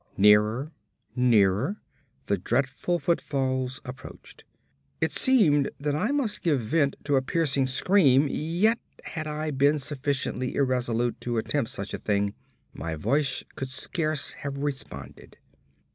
[0.17, 0.71] Nearer,
[1.15, 1.79] nearer,
[2.25, 4.45] the dreadful footfalls approached.
[4.99, 9.77] It seemed that I must give vent to a piercing scream, yet had I been
[9.77, 12.33] sufficiently irresolute to attempt such a thing,
[12.73, 15.37] my voice could scarce have responded.